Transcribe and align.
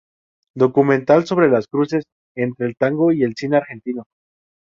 Documental 0.55 1.27
sobre 1.27 1.47
los 1.47 1.67
cruces 1.67 2.05
entre 2.35 2.65
el 2.65 2.75
tango 2.75 3.11
y 3.13 3.21
el 3.21 3.35
cine 3.35 3.57
argentino. 3.57 4.05